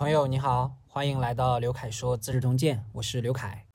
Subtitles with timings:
[0.00, 3.66] 朋友你好，欢迎来到刘凯说《资治通鉴》，我是刘凯。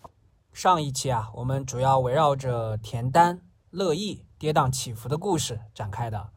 [0.51, 6.31] 上一期啊，我们主要围绕着田丹、乐毅跌宕起伏的故事展开的。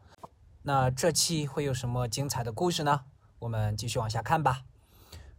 [0.61, 3.05] 那这期会有什么精彩的故事呢？
[3.39, 4.61] 我们继续往下看吧。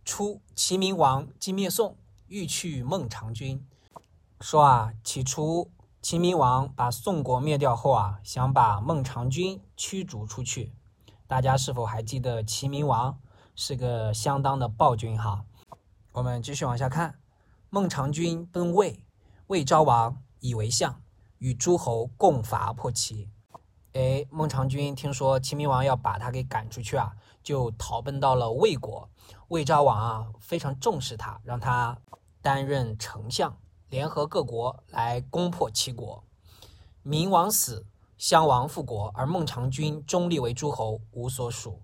[0.05, 1.97] 初，齐明王击灭宋，
[2.27, 3.65] 欲去孟尝君。
[4.41, 5.71] 说啊，起初
[6.03, 10.73] 齐明王把宋国灭掉后啊，想把孟尝君驱逐出去。
[11.29, 13.21] 大家是否还记得齐明王
[13.63, 15.45] 是个相当的暴君哈？
[16.13, 17.19] 我们继续往下看。
[17.69, 19.05] 孟尝君奔魏，
[19.49, 21.03] 魏昭王以为相，
[21.37, 23.29] 与诸侯共伐破齐。
[23.93, 29.11] 哎，孟尝君听说齐明王要把他给赶出去啊，就逃奔到了魏国。
[29.49, 31.99] 魏昭王啊非常重视他，让他
[32.41, 33.55] 担任丞相，
[33.91, 36.25] 联合各国来攻破齐国。
[37.03, 37.85] 明王死，
[38.17, 41.83] 襄王复国，而孟尝君终立为诸侯，无所属。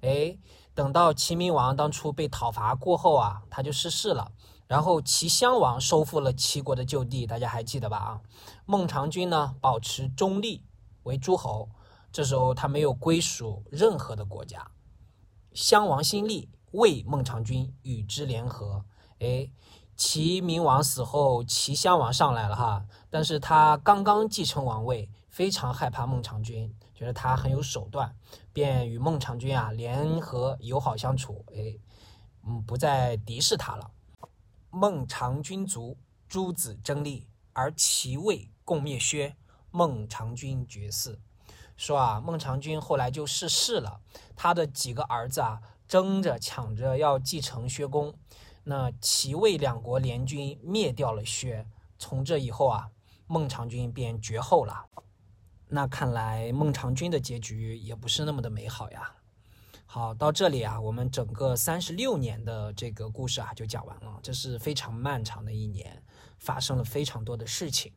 [0.00, 0.38] 哎，
[0.78, 4.30] 等到齐明王当初被讨伐过后啊，他就逝世了。
[4.68, 7.96] 然后齐襄王收复了齐国的旧地，大家还记得吧？
[7.96, 8.20] 啊，
[8.64, 10.64] 孟尝君呢保持中立
[11.02, 11.68] 为诸侯，
[12.12, 14.70] 这时候他没有归属任何的国家。
[15.52, 18.84] 襄王新立，魏孟尝君与之联合。
[19.18, 19.50] 哎，
[19.96, 28.12] 齐明王死后，齐襄王上来了哈，但是他刚刚继承王位，非常害怕孟尝君，觉得他很有手段，
[28.52, 31.44] 便与孟尝君啊联合友好相处。
[31.54, 31.78] 哎，
[32.42, 33.88] 嗯，不再敌视他了。
[34.70, 35.96] 孟尝君卒，
[36.28, 39.36] 诸子争立，而齐魏共灭薛。
[39.70, 41.16] 孟尝君绝嗣。
[41.76, 44.00] 说啊，孟尝君后来就逝世了，
[44.34, 48.12] 他的几个儿子啊争着抢着要继承薛公。
[48.64, 51.64] 那齐魏两国联军灭掉了薛，
[51.96, 52.90] 从这以后啊，
[53.28, 54.86] 孟尝君便绝后了。
[55.68, 59.12] 那看来孟尝君的结局也不是那么的美好呀。
[59.84, 64.18] 好，到这里啊，我们整个三十六年的这个故事啊就讲完了。
[64.22, 66.02] 这是非常漫长的一年，
[66.38, 67.92] 发生了非常多的事情。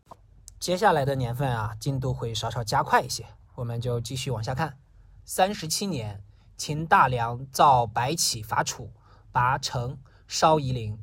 [0.59, 4.77] 接下来的年份啊，进度会稍稍加快一些，我们就继续往下看。
[5.25, 6.23] 三十七年，
[6.55, 8.93] 秦大梁造白起伐楚，
[9.31, 10.97] 拔城，烧夷陵。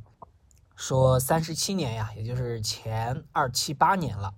[0.74, 4.34] 说三十七年呀，也就是前二七八年了。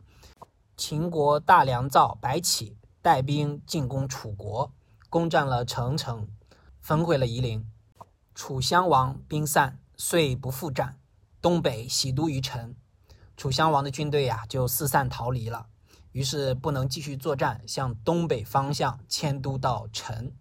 [0.80, 4.72] 秦国大良造白起带兵进攻楚国，
[5.10, 6.26] 攻占了城城。
[6.80, 7.70] 焚毁了夷陵，
[8.34, 10.98] 楚襄王兵散，遂不复战。
[11.42, 12.74] 东北喜都于陈，
[13.36, 15.66] 楚襄王的军队呀就四散逃离了，
[16.12, 20.34] 于是不能继续作战，向东北方向迁都到陈。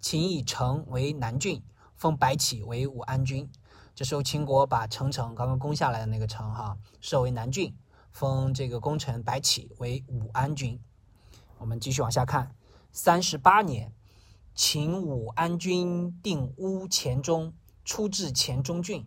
[0.00, 1.62] 秦以城为南郡，
[1.94, 3.46] 封白起为武安君。
[3.94, 7.76] 这时候秦国把陈城刚刚攻下来的那个城哈设为南郡，
[8.16, 10.80] 封这个功臣白起为武安君。
[11.58, 12.56] 我们继续往下看，
[12.90, 13.92] 三十八年。
[14.54, 17.52] 秦武安君定乌黔中，
[17.84, 19.06] 出至黔中郡。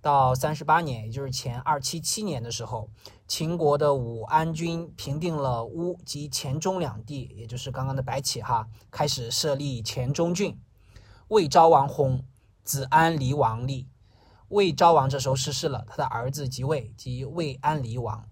[0.00, 2.90] 到三十八年，也就是前二七七年的时候，
[3.28, 10.60] 秦国的武安君平定了乌及黔中两地，也就是刚刚的白起哈，开始设立黔中郡。
[11.28, 12.24] 魏昭王薨，
[12.64, 13.86] 子安离王立。
[14.48, 18.28] 魏昭王这时候逝世了，他的儿子即位，即魏安离王。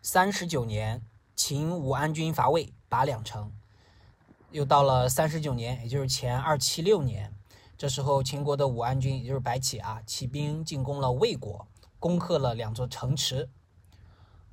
[0.00, 1.02] 三十九年，
[1.34, 3.52] 秦武安君伐魏，拔两城。
[4.52, 7.34] 又到了三十九年，也就是前二七六年，
[7.76, 11.66] 这时候秦国的武安君，也就是白起啊，起兵进攻了魏国，
[11.98, 13.50] 攻克了两座城池。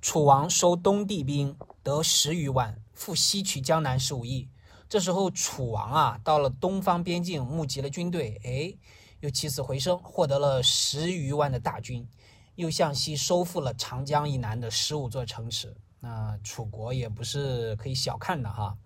[0.01, 4.49] 楚王收东地兵，得十余万，复西取江南十五邑。
[4.89, 8.77] 这时候楚王啊，到了东方边境，募集了军队，哎，
[9.19, 12.07] 又起死回生，获得了十余万的大军，
[12.55, 15.75] 又向西收复了长江以南的十五座城池。
[15.99, 18.77] 那楚国也不是可以小看的哈。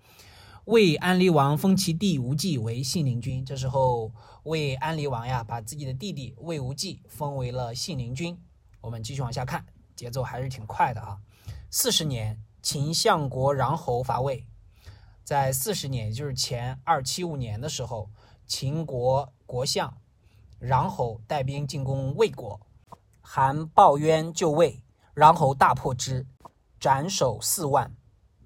[0.65, 3.43] 魏安离王封其弟无忌为信陵君。
[3.43, 4.11] 这时候，
[4.43, 8.39] 魏安离王呀，把自己的弟弟魏无忌封为了信陵君。
[8.79, 9.65] 我们继续往下看，
[9.95, 11.19] 节奏还是挺快的啊。
[11.69, 14.45] 四十年，秦相国穰侯伐魏。
[15.23, 18.09] 在四十年，也就是前二七五年的时候，
[18.47, 19.97] 秦国国相
[20.61, 22.59] 穰侯带兵进攻魏国，
[23.19, 24.83] 韩抱渊救魏，
[25.15, 26.27] 穰侯大破之，
[26.79, 27.91] 斩首四万，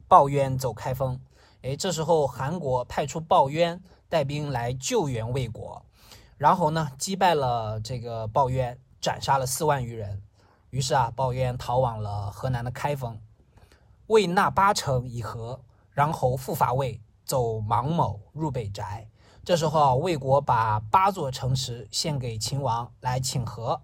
[0.08, 1.20] 抱渊走开封。
[1.62, 5.86] 哎，这时候韩国派出鲍渊带兵来救援魏国，
[6.38, 10.24] 然后呢击败了这个鲍渊，斩杀了四万余人。
[10.70, 13.20] 于是啊，鲍渊逃往了河南的开封。
[14.08, 15.60] 魏纳八城以和，
[15.90, 19.10] 然后复伐魏，走芒某入北宅。
[19.46, 23.80] 这时候，魏国把八座城池献给秦王来请和，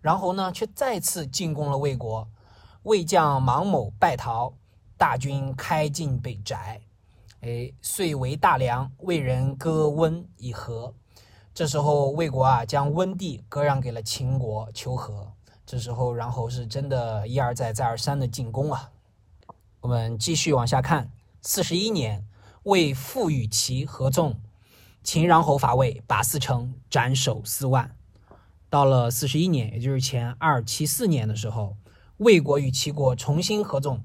[0.00, 2.26] 然后呢却再次进攻了魏国。
[2.82, 4.54] 魏将芒某败逃，
[4.98, 6.80] 大军开进北宅。
[7.42, 10.92] 哎，遂为大梁，魏人割温以和。
[11.54, 15.32] 这时候魏国啊将温地割让给了秦国求和。
[15.64, 18.90] 这时候然后是真的一而再再而三的进攻啊。
[19.80, 22.26] 我们继续往下看，四十一年，
[22.64, 24.40] 魏复与齐合纵，
[25.04, 27.94] 秦穰侯伐魏，拔四城，斩首四万。
[28.70, 31.76] 到了四十一年，也就是前二七四年的时候，
[32.16, 34.02] 魏国与齐国重新合纵，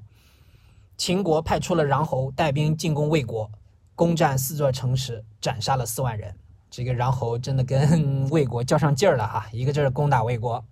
[0.98, 3.50] 秦国派出了穰侯带兵进攻魏国，
[3.96, 6.38] 攻占四座城池，斩杀了四万人。
[6.69, 10.63] 这个穰侯真的跟 魏国较上劲儿了哈，一个劲儿攻打魏国。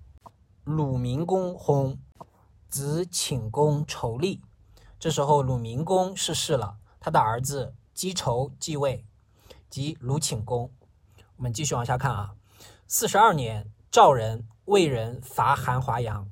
[0.65, 1.95] 鲁明公薨，
[2.68, 4.41] 子顷公仇立。
[5.00, 9.06] 这时候鲁明公逝世了，他的儿子姬仇继位，
[9.69, 10.72] 即鲁顷公。
[11.36, 12.36] 我们继续往下看啊。
[12.88, 16.30] 四十二年，赵人、魏人伐韩华阳。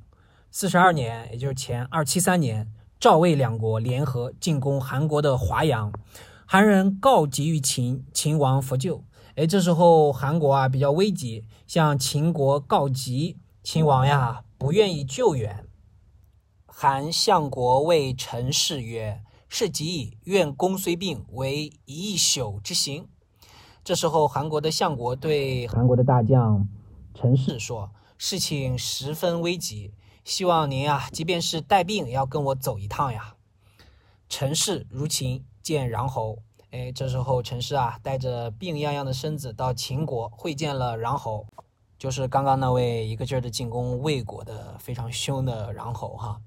[0.51, 5.91] 四十二年，也就是前二七三年，赵魏两国联合进攻韩国的华阳。
[6.45, 9.03] 韩人告急于秦，秦王弗救。
[9.35, 13.37] 哎，这时候韩国啊比较危急，向秦国告急。
[13.61, 15.67] 秦王呀，不愿意救援。
[16.65, 23.09] 韩相国谓陈氏曰：“是急矣，愿公虽病，为一宿之行。”
[23.85, 26.67] 这时候，韩国的相国对韩国的大将
[27.13, 29.93] 陈氏说：“事情十分危急，
[30.23, 33.35] 希望您啊，即便是带病，也要跟我走一趟呀。”
[34.27, 36.39] 陈氏如秦见穰侯。
[36.71, 41.45] 哎，这时候陈氏啊，带着病殃殃的身子到秦国会见了穰侯。
[41.99, 46.41] 就是刚刚那位一个劲儿的进攻魏国的非常凶的穰侯哈，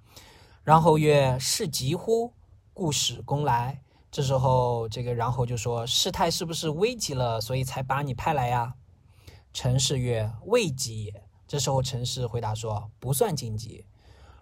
[0.64, 2.32] 穰侯曰：“是急乎？
[2.74, 8.74] 故使公来。”这时候这个然后就说：“事态是不是危急了，所以才把你派来呀？”
[9.52, 13.84] 陈氏曰：“未急也。”这时候陈氏回答说：“不算紧急。”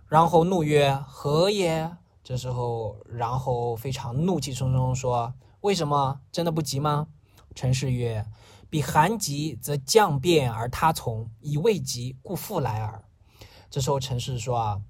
[0.09, 6.21] 然后怒曰：“何也？”这时候然后非常怒气冲冲说：“为什么？
[6.31, 7.09] 真的不急吗？”
[7.55, 8.27] 陈氏曰。
[8.69, 13.05] 彼寒急则将变而他从，以未急故复来耳。
[13.71, 14.83] 这时候陈氏说啊，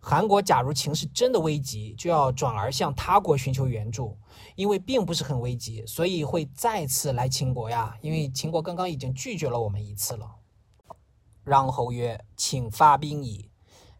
[0.00, 4.16] 韩国假如情势真的危急，就要转而向他国寻求援助；
[4.54, 7.96] 因为并不是很危急，所以会再次来秦国呀。
[8.00, 10.36] 因为秦国刚刚已经拒绝了我们一次了。
[11.44, 13.50] 穰侯曰：“请发兵矣。”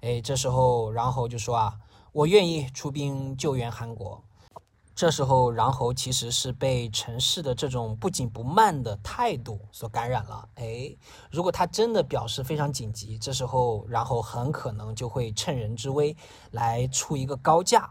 [0.00, 1.80] 哎，这时候穰侯就说啊，
[2.12, 4.22] 我愿意出兵救援韩国。
[4.98, 10.48] 这时候，然侯其实是被陈氏的这种不紧不慢的态度所感染了。
[10.56, 10.92] 哎，
[11.30, 16.16] 如果他真的表示非常紧急，这时候然侯很可能就会趁人之危
[16.50, 17.88] 来出一个高价。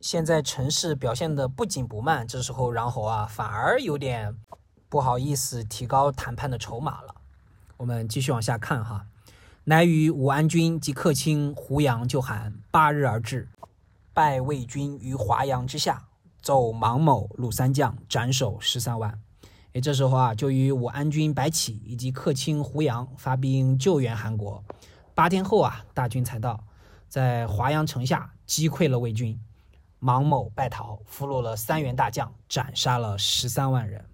[0.00, 4.34] 现在陈氏表现的不紧不慢，这时候然侯啊反而有点
[4.88, 7.14] 不好意思提高谈判的筹码了。
[7.76, 9.04] 我们继续往下看哈，
[9.64, 13.50] 乃与武安君及客卿胡杨就喊，八日而至。
[14.12, 16.08] 拜魏军于华阳之下，
[16.42, 19.20] 奏芒某、鲁三将斩首十三万。
[19.72, 24.62] 哎，这时候啊，就与武安君白起以及客卿胡杨发兵救援韩国。
[25.14, 26.64] 八天后啊，大军才到，
[27.08, 29.40] 在华阳城下击溃了魏军。
[30.00, 34.04] 芒某败逃，俘虏了三员大将，斩杀了十三万人。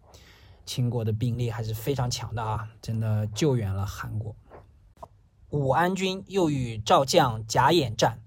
[0.67, 4.35] 秦国的兵力还是非常强的啊，真的救援了韩国。
[5.51, 8.21] 武安君又与赵将贾演战。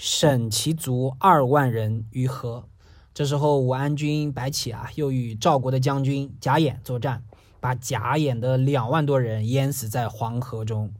[0.00, 2.68] 沈其族二万人于河。
[3.12, 7.24] 这时候，武安君白起啊，又与赵国的将军贾演作战，
[7.58, 10.92] 把贾演的两万多人淹死在黄河中。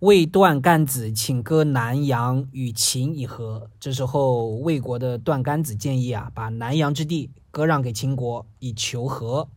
[0.00, 3.70] 魏段干子请割南阳与秦以和。
[3.78, 9.48] 这时候，魏国的段干子建议啊，把南阳之地割让给秦国以求和。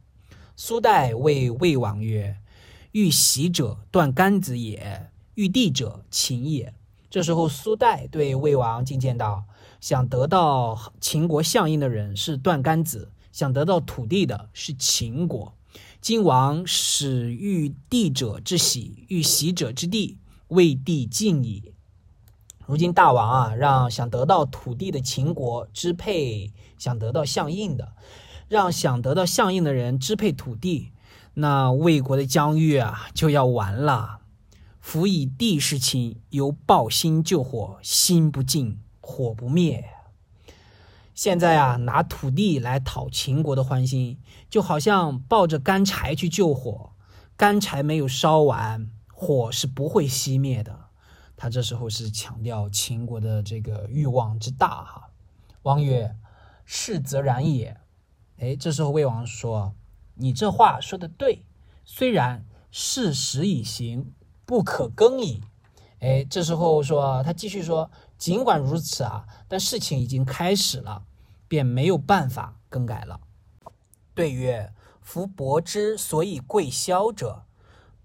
[0.56, 2.38] 苏代谓魏王曰
[2.94, 6.72] ：“欲袭者，段干子也；欲地者，秦也。”
[7.10, 9.46] 这时候，苏代对魏王进谏道
[9.82, 15.56] ：“想得到秦国相印的人是段干子，想得到土地的是秦国。
[16.00, 21.74] 今王使欲地者之喜，欲喜者之地，魏地尽矣。
[22.68, 27.94] 如今大王啊，让想得到土地的秦国支配想得到相印的，
[28.48, 30.92] 让想得到相印的人支配土地，
[31.34, 34.18] 那魏国的疆域啊就要完了。”
[34.90, 39.88] 夫以地事秦，犹抱薪救火，心不尽，火不灭。
[41.14, 44.20] 现在啊，拿土地来讨秦国的欢心，
[44.50, 46.94] 就好像抱着干柴去救火，
[47.38, 50.88] 干柴没有烧完，火是不会熄灭的。
[51.38, 55.12] 他这时候是强调秦国的这个欲望之大哈。
[55.62, 56.16] 王曰
[56.66, 57.78] ：“是则然也。”
[58.42, 59.76] 哎，这时候魏王说
[60.18, 61.46] ：“你这话说的对，
[61.86, 64.14] 虽然事实已行。”
[64.50, 65.44] 不可更矣。
[66.00, 71.04] 哎，这时候说他继续说，尽管如此啊，但事情已经开始了，
[71.48, 73.20] 便没有办法更改了。
[74.16, 77.44] 对曰：夫伯之所以贵销者，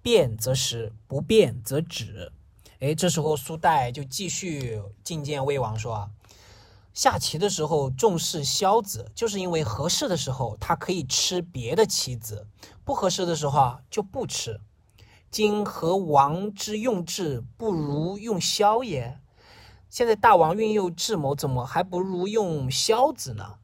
[0.02, 2.30] 变则实，不变则止。
[2.80, 6.10] 哎，这时候苏代就继续觐见魏王说啊，
[6.92, 12.46] 下棋的时候重视销子，就是因为合适的时候他可以吃别的棋子，
[12.84, 14.60] 不合适的时候啊就不吃。
[15.34, 19.18] 今何王之用智不如用萧也？
[19.90, 23.56] 现在大王运用智谋，怎么还不如用萧子呢？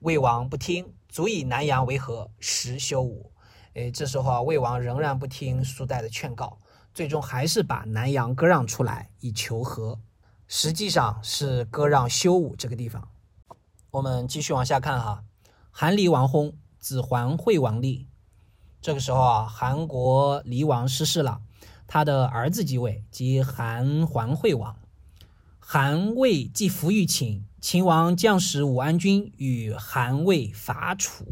[0.00, 3.32] 魏王不听，足以南阳为和，时修武。
[3.72, 6.58] 哎，这时候啊，魏王仍然不听苏代的劝告。
[6.92, 9.98] 最终还是把南阳割让出来以求和，
[10.46, 13.08] 实际上是割让修武这个地方。
[13.90, 15.24] 我们继续往下看哈，
[15.70, 18.06] 韩黎王薨，子桓惠王立。
[18.84, 21.40] 这个时候啊，韩国黎王逝世了，
[21.86, 24.76] 他的儿子继位，即韩桓惠王。
[25.58, 31.24] 韩魏既服于秦，秦王将使武安君与韩魏伐楚，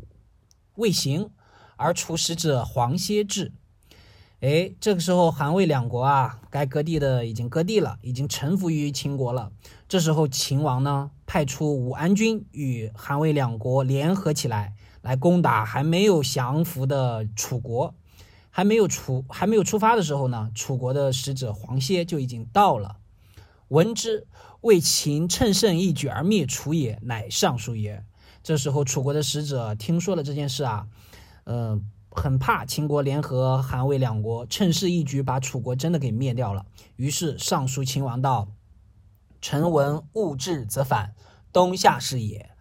[0.76, 1.28] 未行，
[1.76, 3.52] 而楚使者黄歇至。
[4.40, 9.52] 哎，这个时候韩魏两国啊，该割地的已经割地了，已经臣服于秦国了。
[9.86, 17.94] 这时候秦王呢，派出武安君与韩魏两国联合起来，来攻打还没有降服的楚国。
[18.48, 22.96] 还没有出还没有出发的时候呢，楚国的使者黄歇就已经到了。
[23.68, 24.26] 闻之，
[24.62, 28.04] 为秦乘胜一举而灭楚也，乃上书也。
[28.42, 30.86] 这时候楚国的使者听说了这件事啊，
[31.44, 31.84] 嗯。
[32.14, 36.66] 很怕秦国联合韩魏两国，趁势一举把楚国真的给灭掉了。
[36.96, 38.48] 于是上书秦王道
[39.40, 41.14] ：“臣闻物至则反，
[41.54, 42.51] 冬夏是也；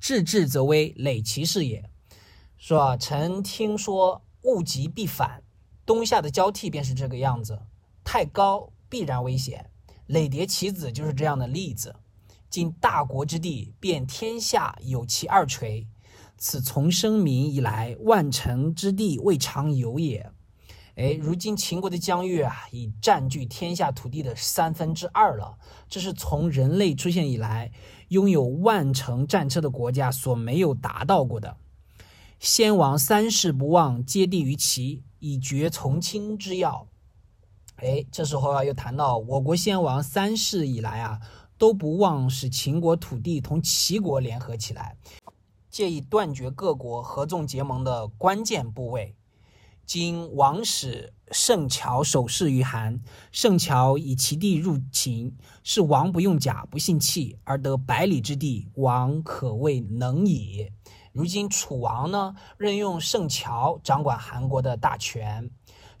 [0.00, 1.90] 至至则危，累其是也。”
[2.56, 5.42] 说臣听说物极必反，
[5.84, 7.60] 冬夏的交替便是这个样子。
[8.02, 9.70] 太高必然危险，
[10.06, 11.96] 累叠其子就是这样的例子。
[12.48, 15.86] 今大国之地，遍天下有其二垂。
[16.38, 20.30] 此从生民以来，万城之地未尝有也。
[20.96, 25.58] 哎，如今秦国的疆域啊，已占据天下土地的三分之二了。
[25.90, 27.70] 这是从人类出现以来，
[28.08, 31.58] 拥有万乘战车的国家所没有达到过的。
[32.40, 36.88] 先王三世不忘接地于齐，以绝从亲之要。
[37.76, 41.20] 哎，这时候啊，又谈到我国先王三世以来啊，
[41.58, 44.96] 都不忘使秦国土地同齐国联合起来。
[45.68, 49.14] 借以断绝各国合纵结盟的关键部位。
[49.86, 53.00] 今王使圣乔守势于韩，
[53.30, 60.72] 圣乔以其地入秦，是王不用甲不信气而得百里之地，王可谓能矣。
[61.12, 65.48] 如今楚王呢，任用圣乔掌管韩国的大权，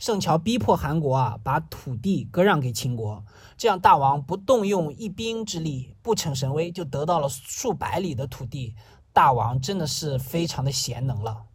[0.00, 3.24] 圣乔逼迫韩国啊，把土地割让给秦国，
[3.56, 8.74] 这样大王不动用一兵之力，不逞神威，就得到了数百里的土地。
[9.12, 11.45] 大王真的是非常的贤能了。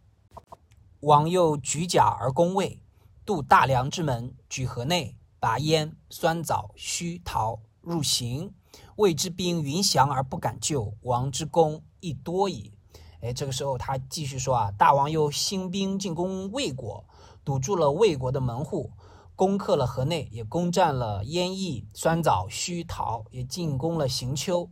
[1.02, 2.80] 王又举甲而攻魏，
[3.26, 8.54] 渡大梁之门，举河内，拔燕、酸枣、须桃入行。
[8.94, 12.74] 魏之兵云降而不敢救，王之功亦多矣。
[13.20, 17.04] 哎，这个时候他继续说啊，大王又兴兵进攻魏国，
[17.44, 18.92] 堵住了魏国的门户，
[19.34, 24.70] 攻克了河内，也攻占了燕邑、酸枣、须桃，也进攻了行丘。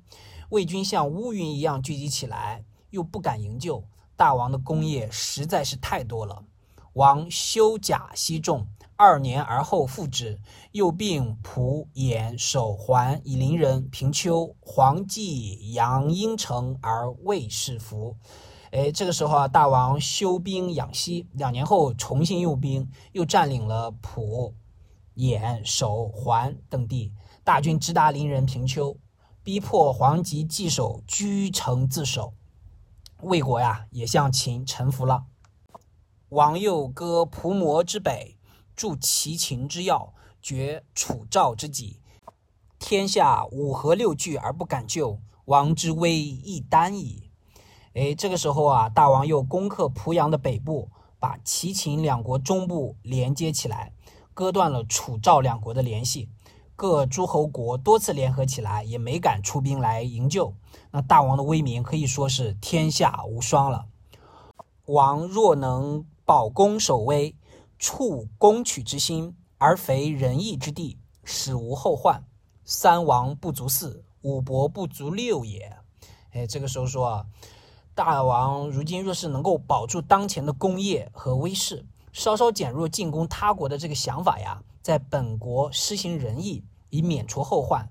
[0.50, 2.64] 魏军像乌云一样聚集起来。
[2.90, 3.84] 又不敢营救，
[4.20, 6.44] 大王的功业实在是太多了。
[6.92, 10.38] 王修甲西重，二年而后复之。
[10.72, 18.14] 又并蒲、衍、守、桓以邻人平丘、黄济、阳阴城而未事服。
[18.72, 24.54] 哎，这个时候啊，大王修兵养息，两年后重新用兵，又占领了蒲、
[25.16, 27.10] 衍、守、桓等地，
[27.42, 28.94] 大军直达邻人平丘，
[29.42, 32.34] 逼迫黄吉继守居城自守。
[33.22, 35.24] 魏国呀，也向秦臣服了。
[36.30, 38.38] 王又割蒲摩之北，
[38.76, 42.00] 筑齐秦之要，绝楚赵之己。
[42.78, 47.30] 天下五河六郡而不敢救，王之威亦单矣。
[47.94, 53.92] 哎，这个时候啊，大王又攻克濮阳的北部，把齐秦两国中部连接起来，
[54.32, 56.28] 割断了楚赵两国的联系。
[56.80, 60.54] 各诸侯国多次联合起来，也没敢出兵来营救。
[60.90, 63.84] 那大王的威名可以说是天下无双了。
[64.86, 67.36] 王若能保公守威，
[67.78, 72.24] 处攻取之心，而肥仁义之地，使无后患。
[72.64, 75.76] 三王不足四，五伯不足六也。
[76.32, 77.26] 哎，这个时候说啊，
[77.94, 86.64] 大王如今若是能够保住当前的功业和威势，稍稍减弱进攻他国的这个想法呀，在本国施行仁义。
[86.90, 87.88] 以免除后患，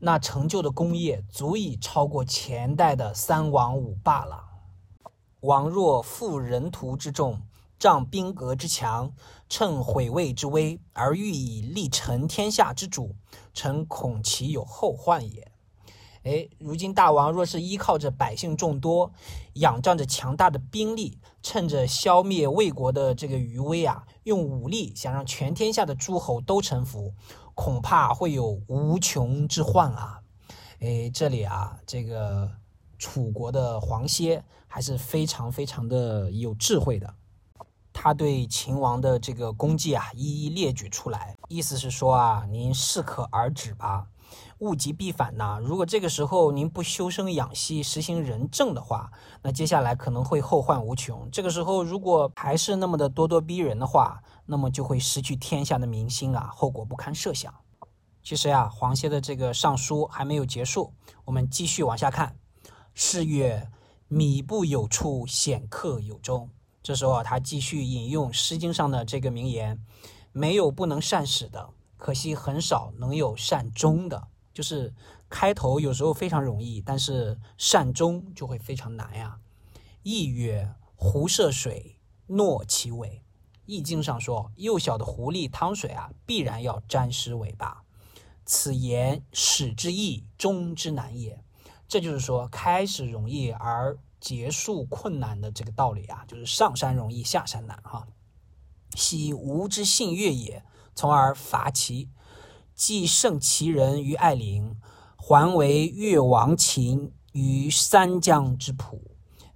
[0.00, 4.44] 那成就的功业足以超过前代的三王五霸了。
[5.40, 7.42] 王若负人屠之众，
[7.78, 9.12] 仗兵革之强，
[9.48, 13.14] 趁毁魏之危，而欲以立成天下之主，
[13.54, 15.52] 臣恐其有后患也。
[16.24, 19.12] 哎，如今大王若是依靠着百姓众多，
[19.54, 27.14] 仰仗着强大的兵力，趁着消灭魏国的这个余威啊，用武力想让全天下的诸侯都臣服，
[27.58, 30.20] 恐怕会有无穷之患啊！
[30.78, 32.48] 哎，这里啊，这个
[33.00, 37.12] 楚国的黄歇还是非常非常的有智慧的，
[37.92, 44.06] 他对秦王的这个功绩啊，一一列举出来，意思是说啊，您适可而止吧。
[44.60, 45.60] 物极必反呐！
[45.62, 49.10] 如果这个时候您不修身养息、实行仁政的话，
[49.42, 51.28] 那接下来可能会后患无穷。
[51.30, 57.54] 这个时候如果还是那么的咄咄逼人的话，那么就会失去天下的民心啊，后果不堪设想。
[58.22, 60.92] 其实呀，黄歇的这个上书还没有结束，
[61.24, 62.36] 我们继续往下看。
[62.94, 63.70] 是曰
[64.08, 66.50] ：“米不有处，显客有终。”
[66.82, 69.80] 这时候啊，他继续引用《诗经》上的这个名言
[70.32, 74.92] ：“没有不能善始的，可惜很少能有善终的。”就是
[75.30, 79.38] 开头有时候非常容易，但是善终就会非常难呀。
[80.02, 83.22] 易曰：“狐涉水，诺其尾。”
[83.66, 87.84] 易经上说，幼小的狐狸趟水啊，必然要沾湿尾巴。
[88.44, 91.44] 此言始之易，终之难也。
[91.86, 98.08] 这就是说，开始容易而结束困难的这个道理啊，就是上山容易下山难哈。
[98.96, 100.64] 昔吾之信越也，
[100.96, 102.08] 从而伐齐。
[102.78, 104.76] 既胜其人于艾陵，
[105.16, 109.02] 还为越王秦于三江之浦。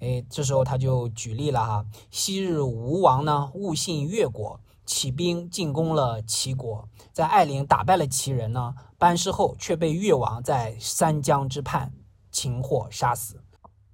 [0.00, 1.86] 哎，这时候他就举例了哈。
[2.10, 11.92] 昔日吴王呢误信越国，起兵进攻了齐国，在艾陵打败了齐人呢，班师后却被越王在三江之畔
[12.32, 13.40] 擒获杀死。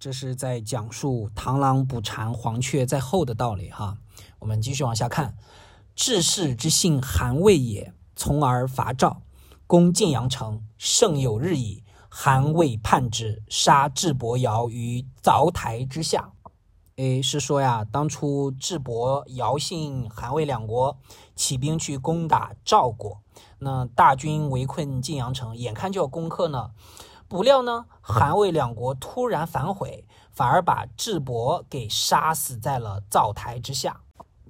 [0.01, 3.99] 这是在讲述螳螂捕蝉，黄雀在后的道理哈。
[4.39, 5.37] 我们继续往下看，
[5.95, 7.93] 治世之信韩魏也。
[8.19, 9.23] 从而伐赵，
[9.69, 11.85] 攻晋阳城，胜有日矣。
[12.11, 16.33] 韩魏叛之，杀智伯、尧于凿台之下。
[16.97, 20.99] 诶，是说呀，当初智伯、尧信韩魏两国
[21.37, 23.23] 起兵去攻打赵国，
[23.61, 26.73] 那大军围困晋阳城，眼看就要攻克呢，
[27.29, 34.01] 不料呢，韩魏两国突然反悔，反而把智伯给杀死在了灶台之下。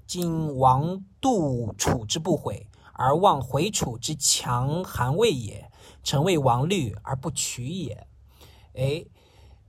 [0.06, 2.66] 今王杜楚之不悔。
[2.98, 5.70] 而望回楚之强韩魏也，
[6.02, 8.08] 臣为王虑而不取也。
[8.74, 9.06] 哎，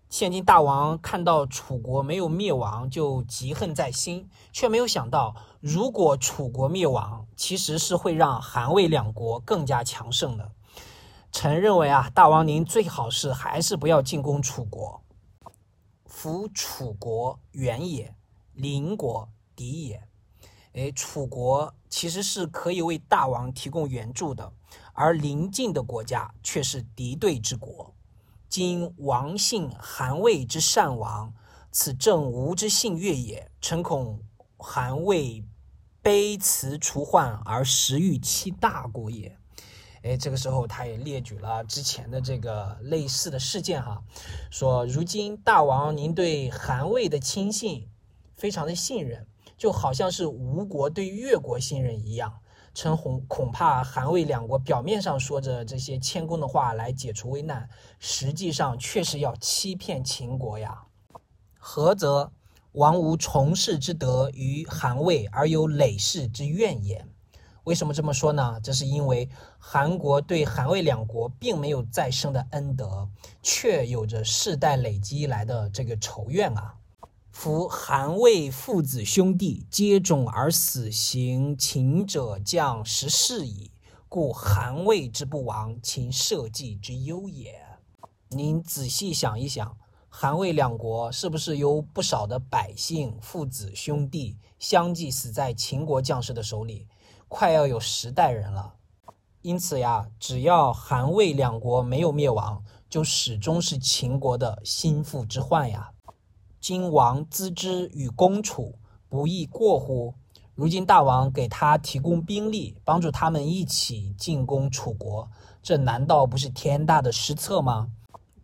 [0.10, 10.52] 现今大王看到楚国没有灭亡，就嫉恨在心，却没有想到，如果楚国灭亡，其实是会让韩魏两国更加强盛的。
[11.32, 15.04] 臣认为啊，大王您最好是还是不要进攻楚国。
[16.08, 18.16] 夫楚国远也，
[18.54, 20.09] 邻国敌也。
[20.74, 24.54] 哎，楚国其实是可以为大王提供援助的，
[24.94, 27.94] 而邻近的国家却是敌对之国。
[28.48, 31.34] 今王信韩魏之善王，
[31.72, 33.52] 此正吾之信越也。
[33.60, 34.22] 臣恐
[34.58, 35.44] 韩魏
[36.04, 39.36] 卑辞除患而食欲其大国也。
[40.04, 44.02] 哎，这个时候他也列举了之前的这个类似的事件哈，
[44.50, 47.90] 说如今大王您对韩魏的亲信
[48.38, 49.28] 非常的信任。
[49.60, 52.34] 就好像是吴国对越国信任一样，
[52.74, 57.70] 陈洪恐怕韩魏两国表面上说着这些谦恭的话来解除危难，
[58.00, 60.84] 实际上却是要欺骗秦国呀。
[61.60, 62.32] 何则？
[62.72, 67.10] 王无从事之德于韩魏，而有累世之怨言。
[67.66, 68.60] 为什么这么说呢？
[68.64, 73.10] 这是因为韩国对韩魏两国并没有再生的恩德，
[73.42, 76.76] 却有着世代累积来的这个仇怨啊。
[77.42, 83.72] 夫韩魏父子兄弟接踵而死，行秦者将十世矣，
[84.10, 87.56] 故韩魏之不亡，秦社稷之忧也。
[88.28, 89.78] 您仔细想一想，
[90.10, 96.88] 韩魏两国是不是有不少的百姓、父子兄弟相继死在秦国将士的手里，
[97.30, 98.74] 快要有十代人了？
[99.42, 105.92] 因此呀，只要韩魏两国没有灭亡，就始终是秦国的心腹之患呀。
[106.62, 108.76] 今王资之与攻楚，
[109.08, 110.14] 不亦过乎？
[110.56, 115.30] 如今大王给他提供兵力，帮助他们一起进攻楚国，
[115.64, 117.94] 这难道不是天大的失策吗？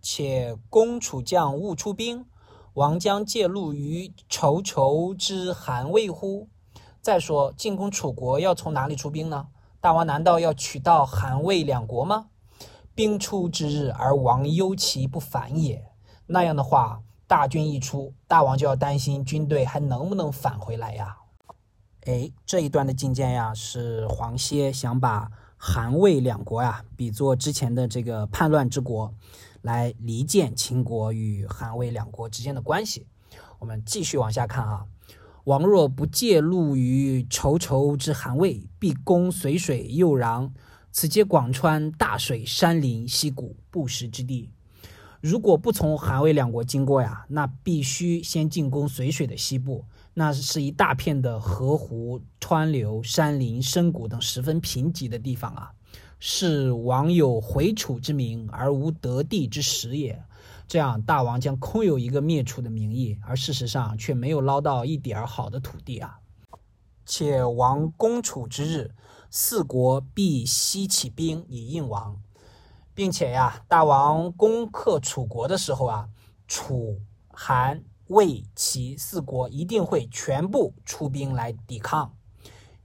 [0.02, 2.26] 且攻楚将勿出兵，
[2.76, 6.48] 王将介入于仇仇之韩魏乎？
[7.02, 9.48] 再说进攻楚国要从哪里出兵呢？
[9.82, 12.28] 大王难道要取到韩魏两国吗？
[12.96, 15.92] 兵出之日而王忧其不反也。
[16.28, 17.02] 那样的话。
[17.28, 21.18] 大军一出，大王就要担心军队还能不能返回来呀？
[22.06, 29.12] 哎，这一段的进谏呀，是黄歇想把韩魏两国呀比作之前的这个叛乱之国，
[29.64, 33.08] 来离间秦国与韩魏两国之间的关系。
[33.58, 34.86] 我们继续往下看啊。
[35.46, 40.52] 王若不介入于仇仇之韩魏，必攻随水右壤，
[40.92, 44.52] 此皆广川大水山林溪谷不时之地。
[45.26, 49.84] 如果不从韩魏两国经过呀，那必须先进攻随水的西部，
[50.14, 55.72] 那是一大片的河湖、川流、山林、深谷等十分贫瘠的地方啊，
[56.20, 60.24] 是王有回楚之名而无得地之实也。
[60.68, 66.20] 这样，大王将空有一个灭楚的名义，而事实上却没有捞到一点儿好的土地啊！
[67.04, 68.92] 且王攻楚之日，
[69.32, 72.22] 四国必西起兵以应王，
[72.96, 76.10] 并且呀，大王攻克楚国的时候啊，
[76.48, 82.16] 楚、韩、魏、齐四国一定会全部出兵来抵抗。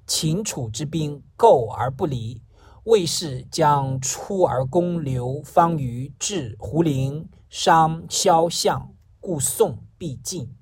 [0.07, 2.42] 秦楚之兵构而不离，
[2.85, 7.29] 魏氏将出而攻刘、方于、至胡陵。
[7.49, 10.55] 商萧相，故宋必进。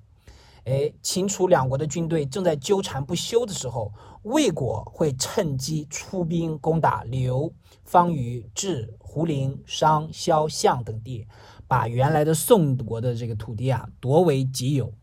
[0.65, 3.91] 哎，秦楚两国的军队正在纠缠不休的时候，
[4.23, 11.27] 魏国会趁机出兵攻打刘、方于、至、胡陵、商萧相等地，
[11.67, 14.93] 把原来的宋国的这个土地啊夺为己有。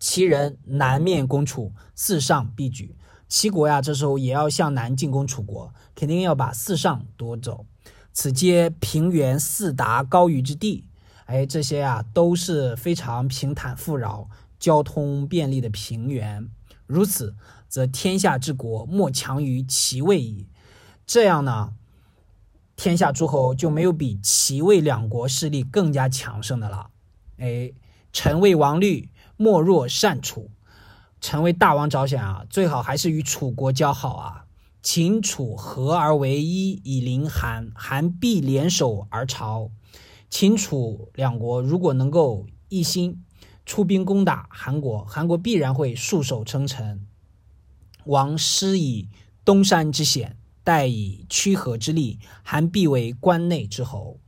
[0.00, 2.96] 齐人南面攻楚，四上必举。
[3.28, 7.66] 齐国呀，这时候也要向南进攻楚国，肯定要把四上夺走。
[8.12, 10.84] 此皆平原四达高于之地，
[11.26, 16.50] 哎，这些啊都是非常平坦富饶、交通便利的平原。
[16.88, 17.36] 如此，
[17.68, 20.48] 则天下之国莫强于齐魏矣。
[21.06, 21.74] 这样呢，
[22.78, 26.90] 天下诸侯就没有比齐魏两国势力更加强盛的了。
[27.38, 27.72] 哎，
[28.12, 30.52] 臣为王虑，莫若善楚。
[31.20, 34.44] 臣为大王着想啊，最好还是与楚国交好啊。
[34.80, 39.72] 秦楚合而为一，以临韩，韩必联手而朝。
[40.30, 43.24] 秦楚两国如果能够一心
[43.66, 47.04] 出兵攻打韩国，韩国必然会束手称臣。
[48.04, 49.08] 王施以
[49.44, 50.37] 东山之险，
[50.68, 54.18] 待以屈河之力，韩必为关内之侯。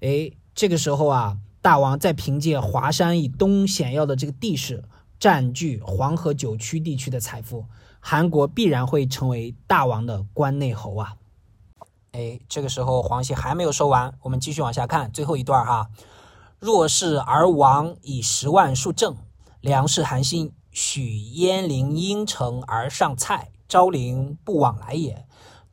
[0.00, 4.82] 哎，这个时候啊，大王再凭借华山以东险要的这个地势，
[5.20, 7.66] 占据黄河九曲地区的财富。
[8.00, 11.14] 韩国必然会成为大王的关内侯啊！
[12.10, 15.88] 哎，这个时候黄歇还没有说完，我们继续往下看最后一段哈。
[16.58, 19.14] 若是而王以十万数正，
[19.60, 25.25] 粮食韩信，许鄢陵阴城而上蔡，昭陵不往来也。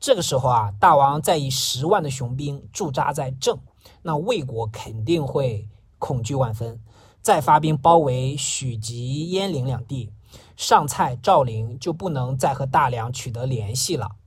[0.04, 3.58] 这个时候啊，大王再以十万的雄兵驻扎在郑，
[4.02, 6.78] 那魏国肯定会恐惧万分，
[7.22, 10.12] 再发兵包围许及鄢陵两地。
[10.58, 14.18] 上蔡、赵陵就不能再和大梁取得联系了。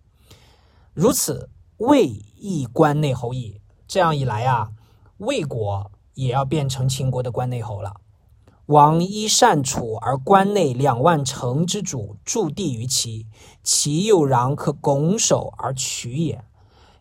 [0.94, 3.60] 如此，魏亦关内侯矣。
[3.86, 4.70] 这样一来啊，
[5.18, 7.96] 魏国也要变成秦国的关内侯了。
[8.66, 13.26] 王依善楚而关内两万城之主驻地于齐，
[13.62, 16.44] 齐又攘可拱手而取也。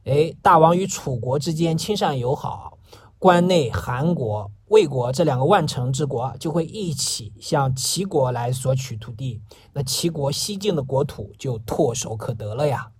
[0.03, 2.77] 哎，大王与楚国之间亲善友好，
[3.17, 4.51] 关内韩国。
[4.67, 9.41] 魏国这两个万城之国就会一起向齐国来索取土地，
[9.73, 12.91] 那齐国西境的国土就唾手可得了呀。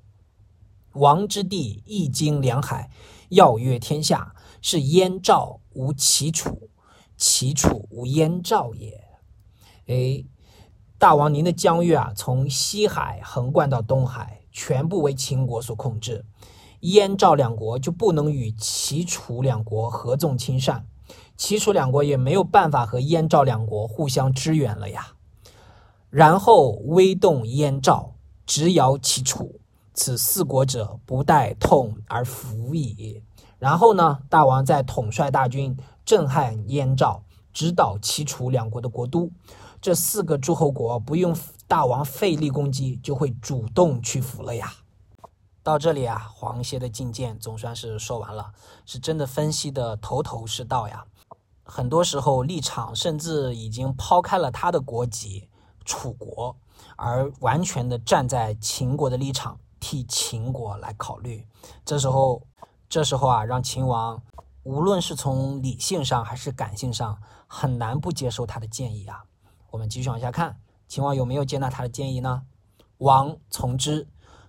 [0.94, 2.90] 王之地一经两海，
[3.30, 6.70] 要曰天下，是燕赵无齐楚，
[7.18, 9.04] 齐楚无燕赵也。
[9.88, 10.26] 哎，
[10.98, 16.26] 大王您的疆域啊，从西海横贯到东海，全部为秦国所控制，
[16.82, 20.88] 燕赵两国就不能与齐楚两国合纵亲善。
[21.38, 25.14] 齐楚两国也没有办法和燕赵两国互相支援了呀。
[26.10, 29.60] 然后威动燕赵，直摇齐楚，
[29.94, 33.22] 此四国者不待痛而服矣。
[33.60, 35.76] 然后呢，大王再统帅大军
[36.06, 39.32] 震撼燕赵，直捣齐楚两国的国都。
[39.82, 41.36] 这四个诸侯国不用
[41.68, 44.72] 大王费力攻击，就会主动屈服了呀。
[45.62, 48.54] 到这里啊，黄歇的进谏总算是说完了，
[48.86, 51.06] 是真的分析的头头是道呀。
[51.64, 55.50] 很多时候立场甚至已经抛开了他的国籍
[55.84, 56.56] 楚国，
[56.96, 61.48] 而完全的站在秦国的立场替秦国来考虑。
[61.84, 62.44] 这时候，
[62.88, 64.22] 这时候啊，让秦王
[64.66, 69.24] 无论是从理性上还是感性上，很难不接受他的建议啊。
[69.70, 72.42] 我们继续往下看，秦王有没有接纳他的建议呢？
[72.98, 74.08] 王从之，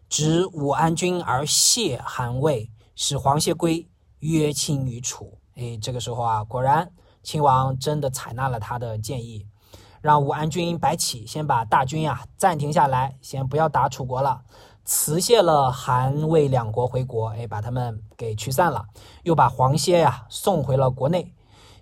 [0.08, 5.38] 执武安君而谢韩魏，使黄歇归，约亲于楚。
[5.54, 6.90] 哎，这个时候啊，果然。
[7.22, 9.48] 秦王真的采纳了他的建议，
[10.00, 14.44] 让武安君白起先把大军呀暂停下来，先不要打楚国了，
[14.86, 18.86] 辞谢了韩魏两国回国，哎，把他们给驱散了，
[19.24, 21.34] 又把黄歇呀送回了国内，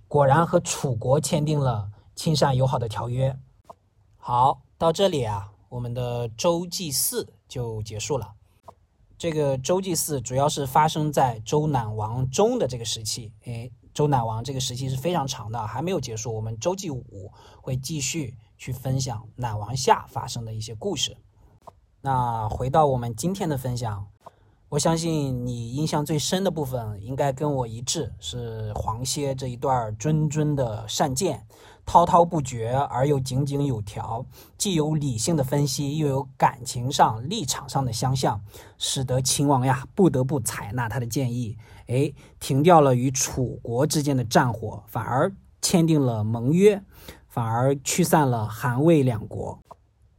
[0.08, 3.38] 果然和楚国签订了亲善友好的条约。
[4.16, 8.32] 好，到这里啊，我们的周祭祀就结束了。
[9.18, 16.34] 这个周祭祀主要是发生在周赧王中的这个时期，哎，周赧王这个时期是非常长的，还没有结束。
[16.34, 21.14] 我们周记五会继续去分享赧王下发生的一些故事。
[22.04, 24.06] 那回到我们今天的分享，
[24.68, 31.46] 我相信你印象最深的部分应该跟我一致，是黄歇这一段谆谆的善谏。
[31.86, 34.26] 滔滔不绝而又井井有条，
[34.58, 38.38] 既有理性的分析，又有感情上立场上的相向，
[38.76, 46.82] 使得秦王呀不得不采纳他的建议，哎，停掉了与楚国之间的战火，反而签订了盟约，
[47.28, 49.58] 反而驱散了韩魏两国，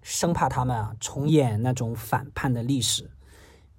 [0.05, 3.09] 生怕他们啊重演那种反叛的历史。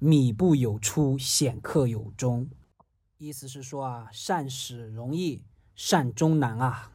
[0.00, 2.50] 米不有出，显克有终，
[3.16, 5.44] 意思是说啊，善始容易，
[5.76, 6.90] 善终难啊。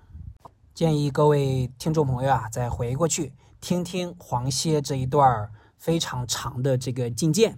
[0.73, 7.57] 建议各位听众朋友啊，再回过去听听黄歇这一段非常长的这个进谏，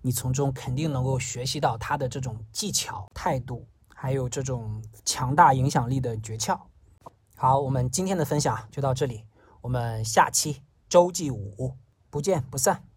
[0.00, 6.58] 你从中肯定能够学习到他的这种技巧、态度，还有这种强大影响力的诀窍。
[7.36, 9.24] 好，我们今天的分享就到这里，
[9.60, 11.76] 我们下期周记五
[12.10, 12.89] 不见不散。